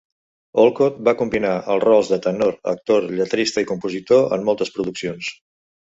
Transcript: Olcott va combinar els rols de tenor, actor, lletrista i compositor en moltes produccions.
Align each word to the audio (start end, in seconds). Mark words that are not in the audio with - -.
Olcott 0.61 0.95
va 1.07 1.13
combinar 1.19 1.51
els 1.75 1.85
rols 1.85 2.11
de 2.15 2.19
tenor, 2.25 2.57
actor, 2.73 3.09
lletrista 3.21 3.67
i 3.69 3.71
compositor 3.77 4.39
en 4.39 4.51
moltes 4.53 4.77
produccions. 4.79 5.35